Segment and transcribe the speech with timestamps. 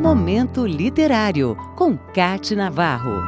[0.00, 3.20] Momento Literário, com Cate Navarro.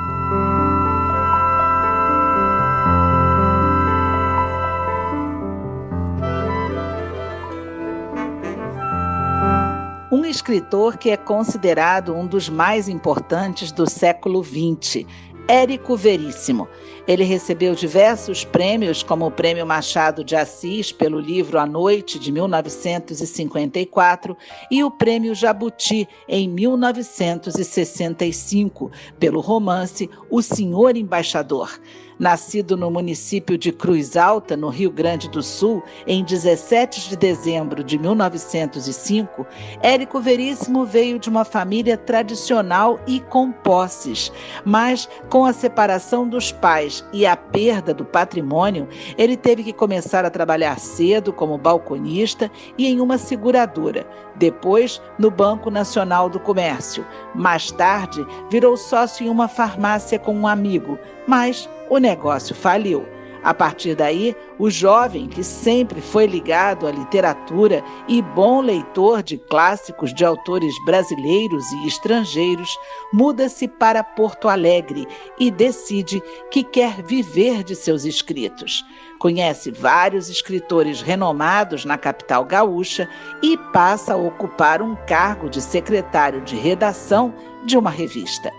[10.11, 15.04] Um escritor que é considerado um dos mais importantes do século XX,
[15.49, 16.69] Érico Veríssimo.
[17.07, 22.31] Ele recebeu diversos prêmios, como o Prêmio Machado de Assis pelo livro A Noite, de
[22.31, 24.37] 1954,
[24.71, 31.77] e o Prêmio Jabuti, em 1965, pelo romance O Senhor Embaixador.
[32.22, 37.82] Nascido no município de Cruz Alta, no Rio Grande do Sul, em 17 de dezembro
[37.82, 39.44] de 1905,
[39.82, 44.30] Érico Veríssimo veio de uma família tradicional e com posses,
[44.64, 50.24] mas com a separação dos pais e a perda do patrimônio, ele teve que começar
[50.24, 57.04] a trabalhar cedo como balconista e em uma seguradora, depois no Banco Nacional do Comércio.
[57.34, 63.06] Mais tarde, virou sócio em uma farmácia com um amigo, mas o negócio faliu.
[63.44, 69.36] A partir daí, o jovem, que sempre foi ligado à literatura e bom leitor de
[69.36, 72.78] clássicos de autores brasileiros e estrangeiros,
[73.12, 75.06] muda-se para Porto Alegre
[75.38, 78.82] e decide que quer viver de seus escritos.
[79.18, 83.06] Conhece vários escritores renomados na capital gaúcha
[83.42, 87.34] e passa a ocupar um cargo de secretário de redação
[87.66, 88.50] de uma revista.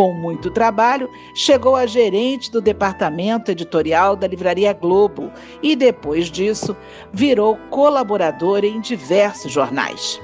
[0.00, 5.30] Com muito trabalho, chegou a gerente do departamento editorial da Livraria Globo
[5.62, 6.74] e, depois disso,
[7.12, 10.18] virou colaborador em diversos jornais.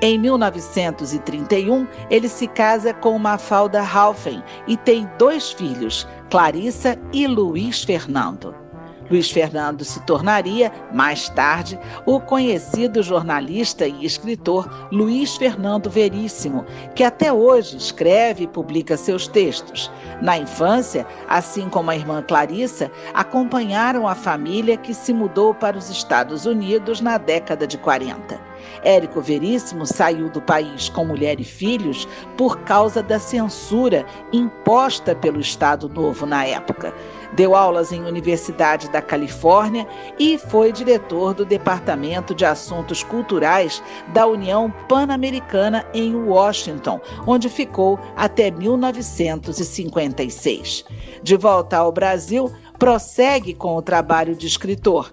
[0.00, 7.82] Em 1931, ele se casa com Mafalda Halfen e tem dois filhos, Clarissa e Luiz
[7.82, 8.67] Fernando.
[9.10, 17.04] Luiz Fernando se tornaria, mais tarde, o conhecido jornalista e escritor Luiz Fernando Veríssimo, que
[17.04, 19.90] até hoje escreve e publica seus textos.
[20.20, 25.90] Na infância, assim como a irmã Clarissa, acompanharam a família que se mudou para os
[25.90, 28.47] Estados Unidos na década de 40.
[28.82, 35.40] Érico Veríssimo saiu do país com mulher e filhos por causa da censura imposta pelo
[35.40, 36.94] Estado Novo na época.
[37.34, 39.86] Deu aulas em Universidade da Califórnia
[40.18, 47.98] e foi diretor do Departamento de Assuntos Culturais da União Pan-Americana em Washington, onde ficou
[48.16, 50.84] até 1956.
[51.22, 55.12] De volta ao Brasil, prossegue com o trabalho de escritor.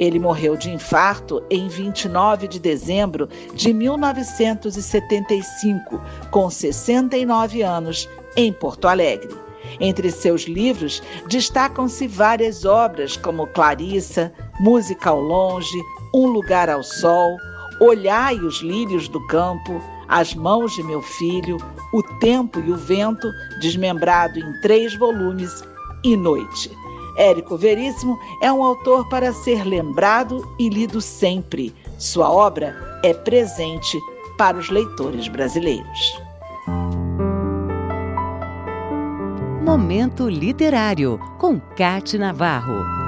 [0.00, 6.00] Ele morreu de infarto em 29 de dezembro de 1975,
[6.30, 9.28] com 69 anos, em Porto Alegre.
[9.78, 15.76] Entre seus livros destacam-se várias obras como Clarissa, Música ao Longe,
[16.14, 17.36] Um Lugar ao Sol,
[17.78, 21.58] Olhai os Lírios do Campo, As Mãos de Meu Filho,
[21.92, 25.62] O Tempo e o Vento, desmembrado em três volumes,
[26.02, 26.70] e Noite.
[27.20, 31.74] Érico Veríssimo é um autor para ser lembrado e lido sempre.
[31.98, 34.00] Sua obra é presente
[34.38, 36.22] para os leitores brasileiros.
[39.62, 42.99] Momento Literário, com Cate Navarro.